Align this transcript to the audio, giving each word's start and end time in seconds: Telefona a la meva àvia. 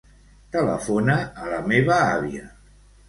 Telefona 0.55 1.17
a 1.43 1.49
la 1.53 1.59
meva 1.73 2.01
àvia. 2.09 2.49